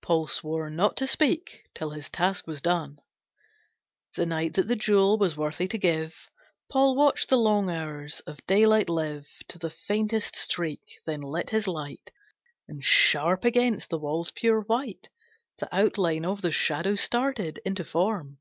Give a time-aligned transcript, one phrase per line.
[0.00, 3.02] Paul swore not to speak till his task was done.
[4.14, 6.14] The night that the jewel was worthy to give.
[6.70, 11.68] Paul watched the long hours of daylight live To the faintest streak; then lit his
[11.68, 12.10] light,
[12.66, 15.10] And sharp against the wall's pure white
[15.58, 18.38] The outline of the Shadow started Into form.